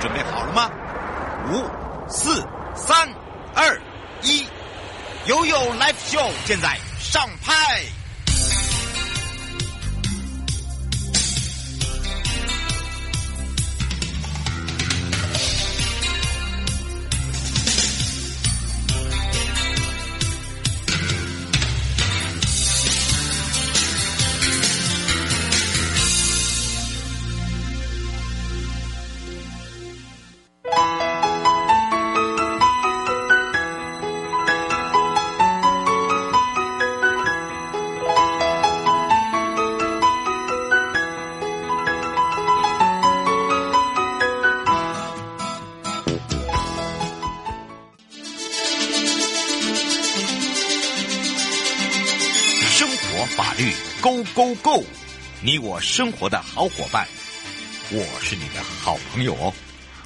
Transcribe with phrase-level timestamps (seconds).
[0.00, 0.70] 准备好了吗？
[1.50, 1.62] 五、
[2.08, 2.42] 四、
[2.74, 3.08] 三、
[3.54, 3.78] 二、
[4.22, 4.46] 一，
[5.26, 7.84] 悠悠 Live Show 现在上拍。
[54.40, 54.82] Go Go，
[55.42, 57.06] 你我生活的好伙伴，
[57.90, 59.52] 我是你的好朋友哦。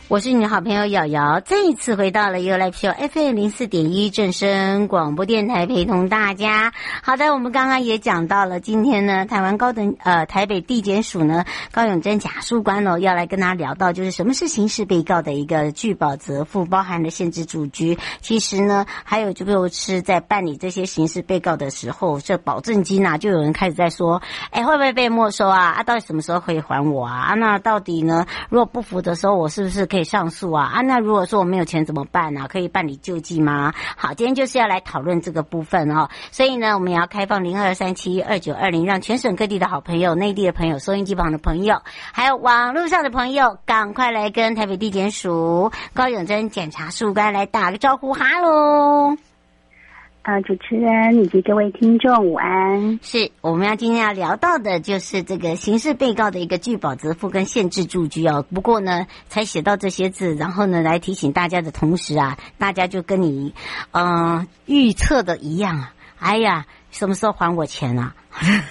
[0.08, 6.74] 我是你的好朋友瑶瑶，再一次回到了 ufa 零四点一正声广播电台，陪同大家。
[7.02, 17.98] 好的，我们刚刚也讲到了，今天呢，台湾高等呃台北地检署呢高永珍假书官哦，要来跟大家聊到，就是什么是刑事被告的一个具保责付，包含了限制住居。
[18.20, 24.20] 其实呢，还有就是在办理这些刑事被告的时候，这保证金呐、就有人开始在说，
[24.50, 25.70] 哎，会不会被没收啊？
[25.70, 27.30] 啊，到底什么时候可以还我啊？
[27.30, 30.04] 啊，那到底呢，如果不服的时候，我是不是可以？
[30.04, 30.80] 上诉啊啊！
[30.82, 33.72] 那如果说我没有钱怎么办呢、可以办理救济吗？
[33.96, 36.08] 好，今天就是要来讨论这个部分哦。
[36.30, 41.80] 所以呢，我们也要开放零二三七二九二零，让全省各地的好朋友、内地的朋友、收音机旁的朋友，
[42.12, 49.16] 还有网络上的朋友，赶快来跟台北地检署高永珍检察署官来打个招呼，哈喽。
[50.24, 52.98] 呃，主持人以及各位听众，午安。
[53.02, 58.42] 是，我们要今天要聊到的，就是这个刑事被告的一个拒保责付跟限制住居哦。
[58.54, 63.52] 不过呢，才写到这些字，然后呢，来提醒大家的同时啊，大家就跟你，
[63.90, 65.92] 嗯、呃，预测的一样啊。
[66.20, 68.14] 哎呀，什么时候还我钱啊？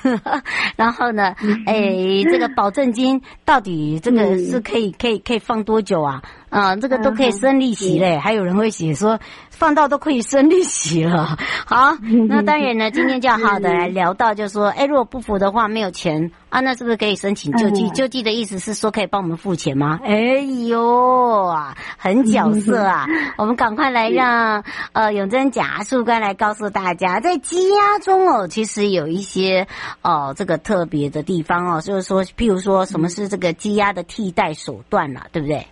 [0.75, 1.35] 然后呢，
[1.67, 6.23] 哎，这个保证金到底这个是可以可以可以放多久啊？
[6.49, 8.17] 啊，这个都可以生利息嘞。
[8.17, 9.19] 还有人会写说。
[9.55, 11.95] 放到都可以生利息了， 好，
[12.27, 17.87] 那当然呢，今天就要好好的来聊到，就是说， 哎，如果不服的话，没有钱啊，那是不是可以申请救济？
[17.89, 19.99] 救济的意思是说可以帮我们付钱吗？
[20.03, 23.05] 哎呦啊，很角色啊！
[23.37, 29.67] 我们赶快来让呃永珍检察官来告诉大家，在羁押中哦，其实有一些
[30.01, 35.65] 哦这个特别的地方哦，就是说，譬如说什么是这个羁押的替代手段了，对不对？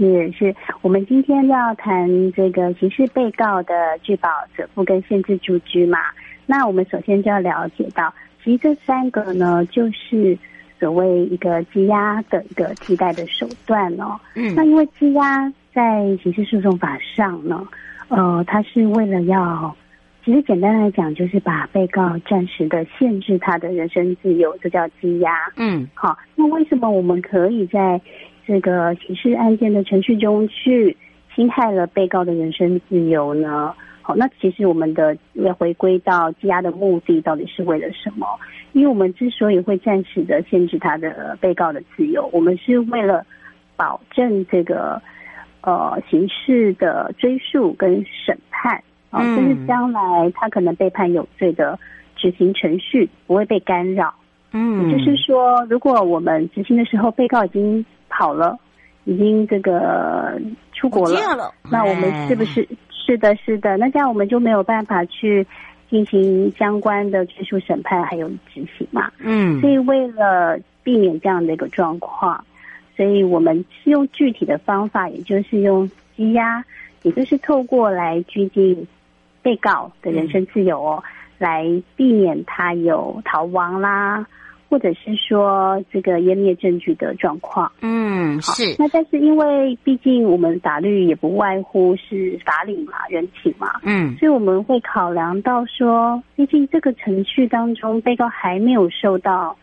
[0.00, 5.98] 是是，我们今天要谈这个刑事被告的拒保责付跟限制住居嘛。
[6.46, 8.10] 那我们首先就要了解到，
[8.42, 10.38] 其实这三个呢，就是
[10.78, 14.18] 所谓一个羁押的一个替代的手段哦。
[14.34, 14.54] 嗯。
[14.54, 17.68] 那因为羁押在刑事诉讼法上呢，
[18.08, 19.76] 呃，它是为了要，
[20.24, 25.30] 其实简单来讲，就是把被告暂时的限制他的人身自由，这叫羁押。
[25.56, 25.86] 嗯。
[25.92, 28.00] 好，那为什么我们可以在
[28.50, 30.96] 这个刑事案件的程序中去
[31.32, 33.72] 侵害了被告的人身自由呢？
[34.02, 38.26] 好，那其实我们的要回归到羁押的目的到底是为了什么？
[38.72, 43.24] 因为我们之所以会暂时的限制他的被告的自由，我们是为了
[43.76, 45.00] 保证这个
[45.60, 51.78] 呃刑事的追诉跟审判啊，就是将来他可能被判有罪的
[52.16, 54.12] 执行程序不会被干扰。
[54.50, 58.58] 嗯，就是说，如果我们执行的时候，被告已经跑了，
[59.04, 60.38] 已经这个
[60.74, 63.76] 出国了，了那我们是不是是的，是的？
[63.78, 65.46] 那这样我们就没有办法去
[65.88, 69.10] 进行相关的追诉审判还有执行嘛？
[69.18, 72.44] 嗯，所以为了避免这样的一个状况，
[72.96, 76.64] 所以我们是用具体的方法，也就是用羁押，
[77.02, 78.86] 也就是透过来拘禁
[79.42, 84.26] 被告的人身自由哦，嗯、来避免他有逃亡啦。
[84.70, 88.76] 或者是说这个湮灭证据的状况，嗯，是。
[88.78, 99.56] 那但是因为毕竟我们法律也不外乎是法理嘛、人情嘛，嗯，所以我们会考量到说，毕竟这个程序当中，被告还没有受到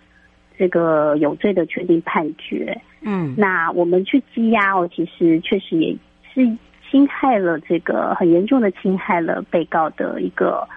[0.58, 5.96] 这个有罪的确定判决，嗯，那我们去羁押哦，其实确实也
[6.34, 6.46] 是
[6.92, 10.68] 侵害了这个很严重的侵害了被告的一个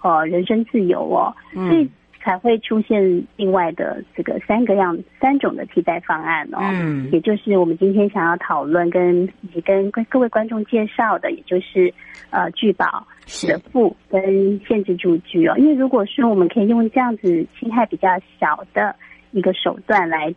[0.00, 1.90] 呃人身自由哦，嗯、所以。
[2.22, 11.92] 才会出现另外的这个三个样三种的替代方案哦，嗯，也就是我们今天想要讨论跟以及跟各位观众介绍的，也就是
[12.28, 18.08] 呃拒保责付跟限制住居哦，因为如果说我们可以用这样子侵害比较
[18.38, 18.94] 小的
[19.30, 20.34] 一个手段来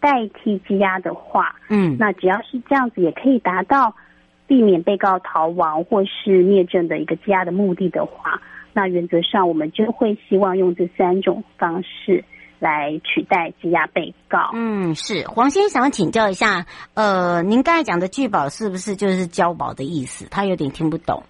[0.00, 3.94] 代替羁押的话，嗯，那只要是这样子，也可以达到
[4.48, 8.42] 避免被告逃亡或是灭证的一个羁押的目的的话，
[8.72, 12.24] 那原则上我们就会希望用这三种方式
[12.58, 14.50] 来取代羁押被告。
[14.54, 20.28] 嗯，是黄先生想请教一下，呃，您刚才讲的拒保是不是就是交保的意思？
[20.30, 21.22] 他有点听不懂。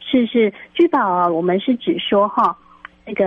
[0.00, 2.56] 是是，拒保啊，我们是指说哈。
[3.08, 3.24] 那个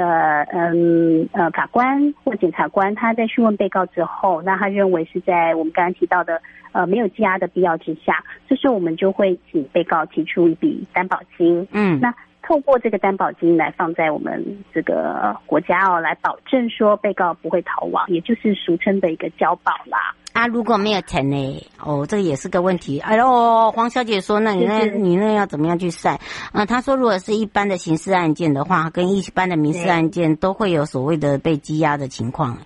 [0.51, 6.41] 嗯呃，法官或检察官他在讯问被告之后，那他认为是在我们刚刚提到的
[6.73, 11.65] 呃没有羁押的必要之下，这时候我们就会请被告提出一笔担保金。
[11.71, 12.13] 嗯，那
[12.49, 14.43] 透过这个担保金来放在我们
[14.73, 20.15] 这个国家哦，来保证说被告不会逃亡，也就是俗称的一个交保啦。
[20.33, 21.67] 啊，如果没有钱呢？
[21.79, 22.99] 哦，这个也是个问题。
[23.01, 26.15] 哎呦，黄小姐说，那你那，你那要怎么样去算？
[26.53, 32.57] 嗯、呃，她说，如果是一般的刑事案件的话，跟一般的民事案件都会有所谓的被羁押的情况。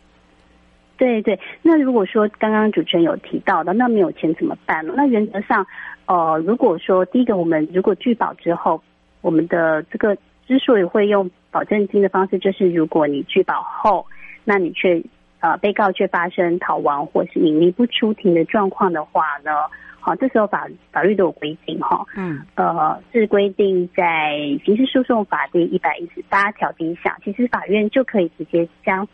[0.95, 4.93] 对对，那如果说刚刚主持人有提到的，那没有钱怎么办呢？
[4.95, 5.67] 那原则上，
[6.05, 8.81] 呃，如果说第一个，我们如果拒保之后，
[9.23, 10.15] 我们的这个
[10.45, 14.05] 之所以会用保证金的方式，就是如果你拒保后，
[14.43, 15.01] 那你却。
[15.43, 19.51] 呃，被告却发生逃亡或是隐匿不出庭的状况的话呢，
[19.99, 29.05] 好，这时候法法律都有规定哈，嗯，呃，是规定在刑事诉讼法第一百一十八条第一项，其实法院就可以直接将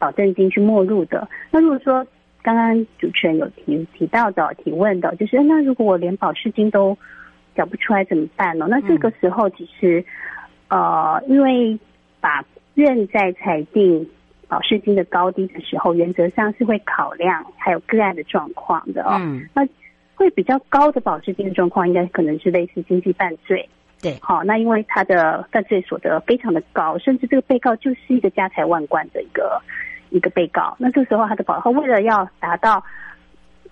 [0.00, 1.28] 保证金去没入的。
[1.52, 2.04] 那如果说
[2.42, 6.98] 刚刚主持人有提提到的提问的，就是那如果我连保释金都
[7.58, 8.66] 缴不出来怎么办呢？
[8.70, 10.02] 那这个时候其实，
[10.68, 11.78] 呃，因为
[12.22, 12.42] 法
[12.74, 14.08] 院在裁定。
[14.50, 19.18] 保释金的高低的时候，原则上是会考量还有个案的状况的哦。
[19.20, 19.62] 嗯，那
[20.14, 23.68] 会比较高的保释金的状况，应该可能是类似经济犯罪。
[24.00, 29.60] 对，好，那因为他的犯罪所得非常的高，甚至这个被告就是一个家财万贯的一个
[30.08, 30.74] 一个被告。
[30.78, 32.82] 那这时候他的保，他为了要达到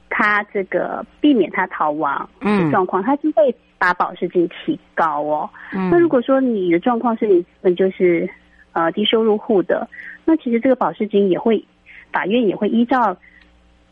[0.08, 5.50] 他这个避免他逃亡的状况，嗯，他就会把保释金提高哦。
[5.72, 8.28] 嗯，那如果说你的状况是你本就是
[8.72, 9.88] 呃低收入户的。
[10.24, 11.64] 那其实这个保释金也会，
[12.12, 13.16] 法院也会依照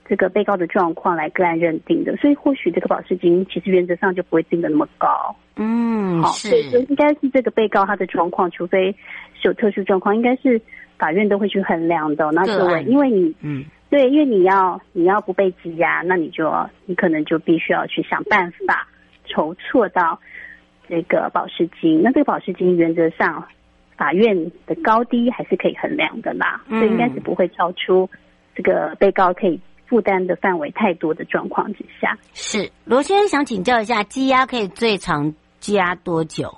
[0.08, 5.37] 这个被告的状况来个案认定的，所以或许这个保释金其实原则上就不会定的那么高。
[5.55, 8.90] 嗯，好，是，所以应该是这个被告他的状况，除非
[9.40, 10.60] 是有特殊状况，应该是
[10.99, 12.28] 法院都会去衡量的。
[12.32, 16.52] 那各位，因为你，嗯，对，因为你要你要不被羁押，那你就
[16.86, 18.88] 你可能就必须要去想办法
[19.26, 20.20] 筹措到
[20.88, 22.02] 这个保释金。
[22.02, 23.46] 那这个保释金原则上。
[23.96, 28.10] 法院的高低还是可以衡量的啦，所以应该是不会超出
[28.52, 32.19] 这个被告可以负担的范围太多的状况之下。
[32.32, 36.52] 是罗先生想请教一下，羁押可以最长羁押多久？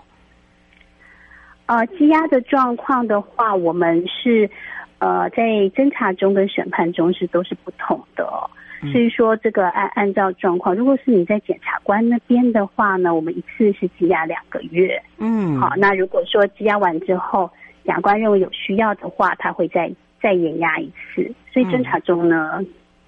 [1.66, 4.50] 呃，羁押的状况的话，我们是
[4.98, 5.44] 呃在
[5.74, 8.50] 侦查中跟审判中是都是不同的哦。
[8.92, 15.02] 所以说，这个按按照状况，如果是你在检察官那边的话呢，我们一次是羁押两个月。
[15.16, 17.50] 嗯，好，那如果说羁押完之后，
[17.84, 19.90] 检察官认为有需要的话，他会再
[20.20, 21.32] 再延押一次。
[21.50, 22.66] 所以侦查中呢，嗯、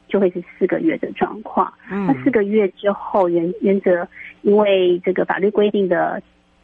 [0.08, 1.73] 就会是四个月的状况。
[1.91, 4.08] 嗯，那四个月之后，原原则
[4.41, 6.20] 因为这个法律规定的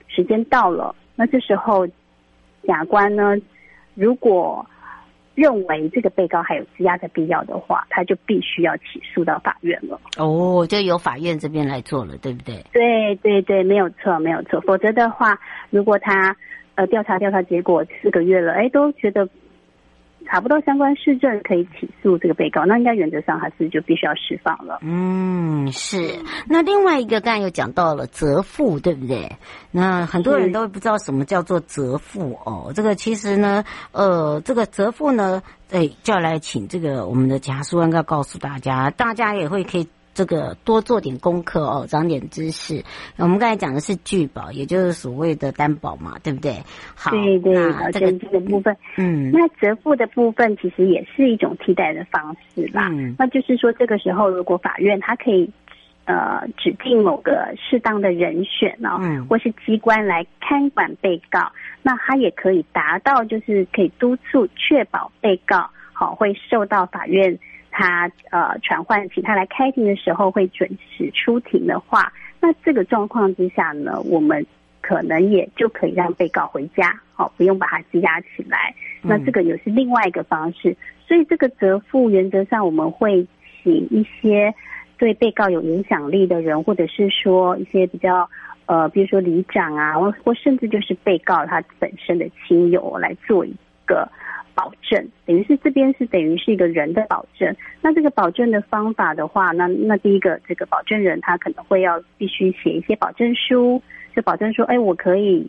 [0.08, 3.36] 时间到了，那这时候检察官呢，
[3.94, 4.66] 如果
[5.34, 10.00] 认为这个被告还有羁押的必要的话，他就必须要起诉到法院了。
[10.18, 12.64] 哦，就由法院这边来做了，对不对？
[12.72, 14.60] 对对对，没有错，没有错。
[14.60, 15.38] 否则的话，
[15.70, 16.36] 如果他
[16.76, 19.28] 呃调查调查结果四个月了，哎，都觉得。
[20.26, 24.78] 查不到相关市政可以起诉这个被告，那应该原则上还是就必须要释放了。
[24.82, 26.18] 嗯，是。
[26.48, 29.30] 那另外一个刚才又讲到了折付，对不对？
[29.70, 32.72] 那很多人都不知道什么叫做折付哦。
[32.74, 39.88] 这个其实呢，呃，这个折付呢，哎，就要来请这个我们的检察官要告诉大家，大家也会可以。
[40.14, 42.82] 这个多做点功课哦，长点知识。
[43.18, 46.54] 我们刚才讲的是拒保，也就是所谓的担保嘛，对不对？
[46.94, 47.54] 好，对对，
[47.92, 52.88] 这个这个部分，嗯，那折付的部分其实也是一种替代的方式啦。
[52.92, 55.50] 嗯，那就是说，这个时候如果法院它可以
[56.04, 61.50] 呃指定某个适当的人选呢，嗯，或是机关来看管被告，
[61.82, 67.36] 那他也可以达到就是可以督促确保被告好会受到法院。
[67.76, 74.46] 他呃传唤，请他来开庭的时候会准时出庭的话，那这个状况之下呢，我们
[74.80, 78.72] 可能也就可以让被告回家，好，不用把他羁押起来。
[79.02, 80.76] 那这个也是另外一个方式。
[81.04, 83.26] 所以这个责付原则上，我们会
[83.60, 84.54] 请一些
[84.96, 88.30] 对被告有影响力的人，或者是说一些比较
[88.66, 93.52] 呃，比如说里长啊，或或甚至就是被告他本身的亲友来做一
[93.84, 94.08] 个。
[94.64, 97.54] 保证，等于是这边是等于是一个人的保证。
[97.82, 103.82] 那这个保证的方法的话，那那第一个这个保证人他可能会要必须写一些保证书，
[104.16, 105.46] 就保证说，哎，我可以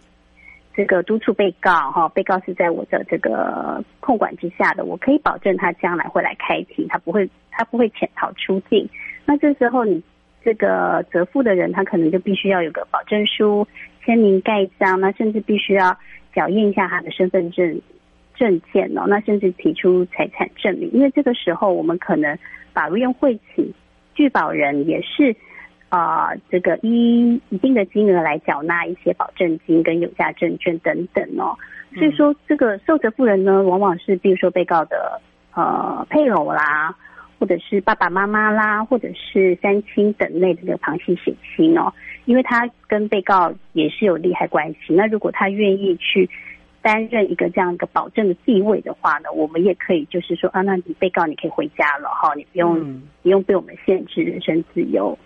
[0.76, 8.90] 这个督促被告哈，被告是在我的这个控管之下的，我可以保证他将来会来开庭，他不会他不会潜逃出境。
[9.26, 10.04] 那这时候你
[10.44, 13.66] 这个责付的人，他可能就必须要有个保证书，
[14.04, 15.98] 签名盖章，那甚至必须要
[16.34, 17.82] 缴验一下他的身份证。
[18.36, 22.38] 证件哦，那甚至提出财产证明，因为这个时候我们可能
[22.74, 23.74] 法院会请
[24.14, 25.36] 拒保人也是
[25.90, 31.58] 啊、呃，这个依一定的金额来缴纳一些保证金跟有价证券等等哦。
[31.96, 35.22] 所以说，这个受责付人呢，往往是比如说被告的
[35.54, 36.94] 呃配偶啦，
[37.40, 41.94] 或者是爸爸妈妈啦，或者是三亲等类的这个旁系血亲哦，
[42.26, 44.94] 因为他跟被告也是有利害关系。
[44.94, 46.30] 那如果他愿意去。
[46.86, 55.18] 担任一个这样一个保证的地位的话呢，我们也可以就是说啊，那你被告你可以回家了哈，你不用、嗯、不用被我们限制人身自由。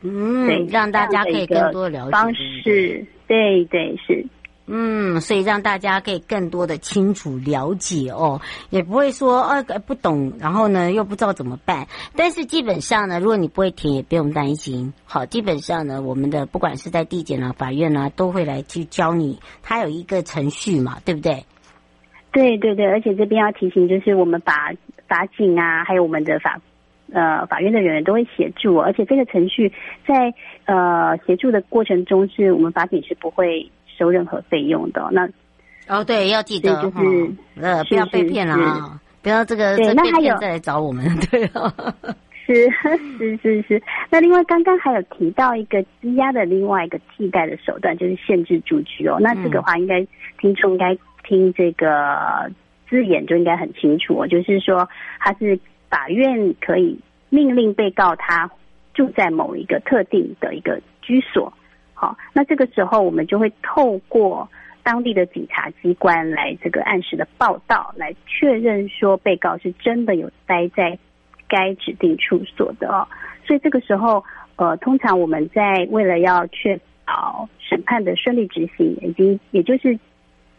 [0.00, 4.26] 嗯，对，让大家可以更多了解方式，对对是。
[4.64, 8.40] 嗯，所以让大家可以更多的清楚了解哦，
[8.70, 11.88] 也不会说呃不懂，然后呢又不知道怎么办。
[12.16, 14.94] 但是基本上呢，如果你不会填，也不用担心。
[15.04, 21.44] 好，基本上呢，我们的不管是在地检啊、法院啊，都会来去教你，它有一个程序嘛，对不对？
[22.30, 24.72] 对对对，而且这边要提醒，就是我们法
[25.08, 26.60] 法警啊，还有我们的法
[27.12, 29.72] 呃法院的人员都会协助，而且这个程序
[30.06, 30.32] 在
[30.66, 33.68] 呃协助的过程中，是我们法警是不会。
[34.02, 35.28] 收任何费用的那
[35.86, 37.30] 哦，对，要记得就是
[37.60, 41.72] 呃，不要被骗了啊，不要这个对，那还有再来找我们 对啊，
[42.44, 42.68] 是
[43.18, 43.82] 是是是。
[44.10, 49.18] 那另外刚刚还有提到一个积压的另外一个替代的手段，就是限制住居哦。
[49.20, 50.04] 那这个话应该
[50.40, 52.50] 听众应该听这个
[52.88, 54.88] 字眼就应该很清楚哦，就是说
[55.20, 58.50] 他是法院可以命令被告他
[58.94, 61.52] 住在某一个特定的一个居所。
[62.02, 64.48] 好，那这个时候我们就会透过
[64.82, 70.98] 当地的警察机关来这个按时的报道，来确认说被告是真的有待在
[71.46, 73.06] 该指定处所的哦。
[73.46, 74.24] 所以这个时候，
[74.56, 79.96] 呃，通常我们在为了要确保审判的顺利执行，已经也就是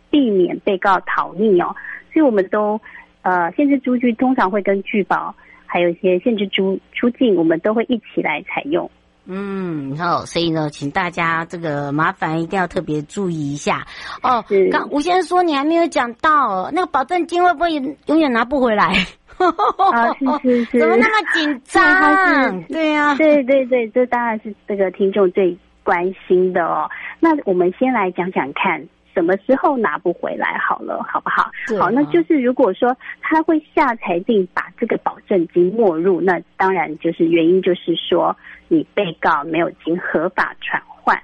[0.09, 1.75] 避免被告逃匿哦，
[2.13, 2.79] 所以我们都
[3.23, 5.35] 呃限制出居通常会跟拒保，
[5.65, 8.89] 还有一些限制出出境，我们都会一起来采用。
[9.25, 13.87] 嗯，好，所以呢，请大家这个麻烦一定要特别注意一下
[14.21, 14.43] 哦。
[14.71, 17.71] 刚吴先生说你还没有讲到那个保证金会不会
[18.07, 18.85] 永远拿不回来？
[19.37, 22.63] 啊，是是是，怎么那么紧张？
[22.63, 26.89] 对呀、啊，对对对，这当然是这个听众最关心的哦。
[27.19, 28.87] 那我们先来讲讲看。
[29.13, 30.58] 什么时候拿不回来？
[30.58, 31.51] 好了，好不好？
[31.79, 38.36] 好，那就是如果说他会下裁定把这个保证金没入，那当然就是原因就是说
[38.67, 41.22] 你被告没有经合法传唤，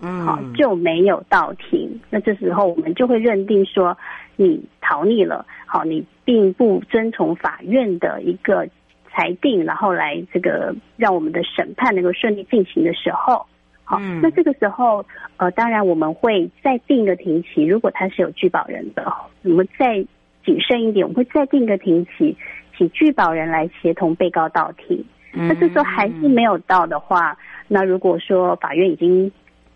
[0.00, 1.98] 嗯，好就没有到庭。
[2.10, 3.96] 那这时候我们就会认定说
[4.36, 8.68] 你逃匿了，好，你并不遵从法院的一个
[9.10, 13.46] 裁定，然后来这个让我们的审判能够顺利进行的时候。
[13.84, 15.04] 好，那这个时候，
[15.36, 17.64] 呃，当然我们会再定一个庭期。
[17.64, 19.12] 如果他是有拒保人的，
[19.42, 19.96] 我们再
[20.44, 22.34] 谨慎一点，我们会再定一个庭期，
[22.76, 25.04] 请拒保人来协同被告到庭。
[25.32, 27.36] 那这时候还是没有到的话，
[27.68, 29.30] 那如果说法院已经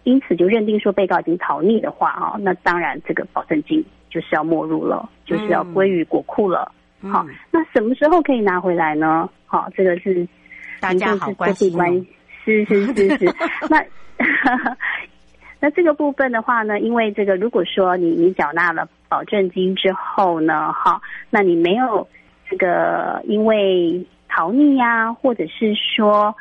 [0.05, 6.73] 因此就认定说被告已经逃匿的话，哦，那当然这个保证金就是要没入了，就是要归于国库了。
[7.03, 9.29] 好，那什么时候可以拿回来呢？
[9.47, 10.27] 好，这个是
[10.81, 11.77] 大家好关心。
[12.65, 13.35] 是是是是，
[13.69, 13.85] 那
[15.61, 21.01] 那这个部分的话呢，因为这个如果说你你缴纳了保证金之后呢，哈，
[21.31, 22.09] 那你没有
[22.49, 26.35] 这个因为逃匿呀，或者是说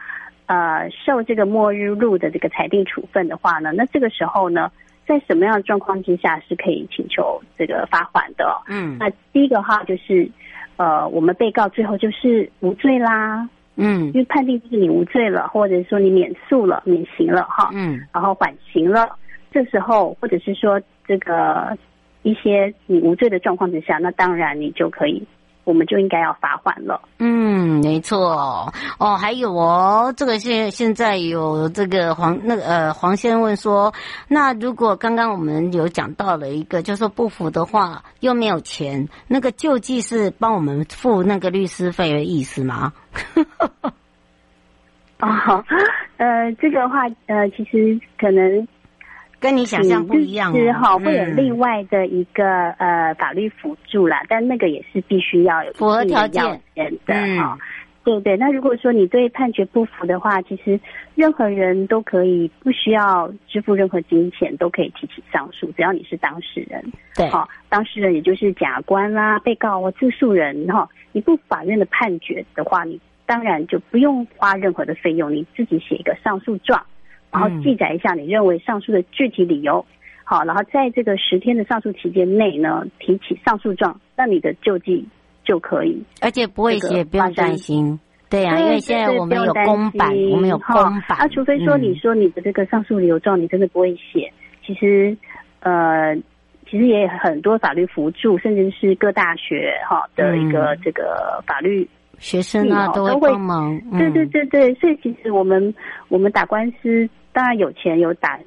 [0.46, 4.72] 呃受这个末日录的这个裁定处分的话呢，那这个时候呢，
[5.06, 8.62] 在什么样的状况之下是可以请求这个发还的？
[8.68, 10.30] 嗯，那第一个哈就是
[10.78, 13.50] 呃，我们被告最后就是无罪啦。
[13.77, 19.07] 嗯，因为判定就是你无罪了，或者说你免诉了、免刑了，哈，嗯，然后缓刑了，
[19.51, 21.77] 这时候或者是说这个
[22.24, 25.24] 一些你无罪的状况之下，那当然你就可以，
[25.67, 27.01] 我们就应该要罚款了。
[27.19, 33.93] 嗯，没错哦，还有哦，这个现现在有这个黄那个呃黄先生问说，
[34.29, 42.93] 那如果刚刚我们有讲到了一个，就是说不服的话又没有钱，那个救济是帮我们付那个律师费的意思吗？
[45.19, 45.65] 哦，
[46.15, 48.65] 呃，这个话，呃，其实可能，
[49.39, 50.58] 跟你想象不一样、哦。
[50.58, 56.44] 是哈，会有另外的一个、嗯、呃法律辅助啦，但那个也是必须要有符合条件
[57.06, 57.58] 的哈。
[58.03, 60.79] 对对，那如果说你对判决不服的话，其实
[61.13, 66.82] 任何人都可以不需要支付任何金钱，都可以提起上诉，只要你是当事人。
[67.13, 70.88] 对，好，当事人也就是甲官啦、被告或自诉人哈。
[71.12, 76.82] 你不法院的判决的话，你当然就不用花任何的费用，你自己写一个上诉状，
[77.31, 79.86] 然后记载一下你认为上诉的具体理由。
[80.24, 85.07] 好，然后在这个十天的上诉期间内呢，提起上诉状，那你的救济。
[85.48, 87.98] 就可以，而且不会写，不用担心。
[88.29, 90.75] 对呀、啊，因为现在我们有公版，我们有公
[91.07, 91.17] 版。
[91.19, 94.29] 啊，除非说你说你的这个上诉理由状你真的不会写，
[94.65, 95.15] 其实
[95.62, 96.13] 呃，
[96.69, 101.88] 其实也有很多法律辅助，甚至是各大学哈的一个这个法律
[102.19, 103.79] 学生啊都会帮忙。
[103.97, 105.74] 对对对对，所以其实我们
[106.09, 108.39] 我们打官司当然有钱有打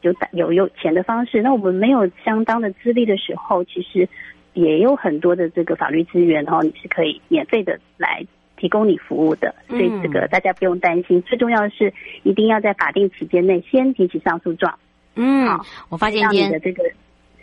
[0.00, 4.08] 有打有有钱的方式，那我们没有相当的资历的时候，其实。
[4.54, 8.22] 也有很多的这个法律资源，然后你是可以免费的来
[8.58, 11.22] 提供你服务的，所以这个大家不用担心。
[11.22, 11.90] 最重要的是，
[12.22, 14.78] 一定要在法定期间内先提起上诉状。
[15.14, 16.82] 嗯，好，我发现今天的这个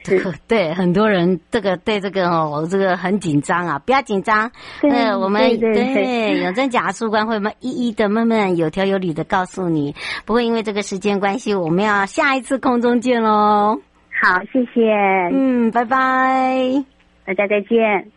[0.06, 4.51] 是 对很多人这个对这个哦，这个很紧张啊，不要紧张。
[4.82, 9.96] 对，我们对永贞检察官会慢一一的慢慢有条有理的告诉你。
[10.25, 13.82] 不过因为这个时间关系，我们要下一次空中见喽。
[14.22, 14.91] 好，谢谢。
[15.32, 16.84] 嗯，拜拜。
[17.25, 18.12] 大家再见。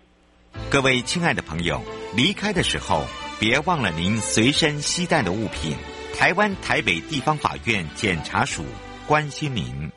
[0.71, 1.81] 各位亲爱的朋友，
[2.17, 3.05] 离开的时候
[3.39, 5.77] 别忘了您随身携带的物品。
[6.19, 8.63] 台湾台北地方法院检察署
[9.07, 9.91] 关心您。